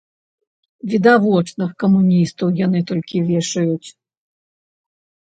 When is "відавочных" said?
0.93-1.69